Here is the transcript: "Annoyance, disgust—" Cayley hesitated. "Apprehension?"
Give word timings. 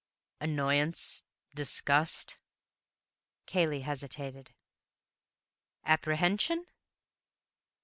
"Annoyance, 0.39 1.21
disgust—" 1.53 2.39
Cayley 3.45 3.81
hesitated. 3.81 4.51
"Apprehension?" 5.85 6.65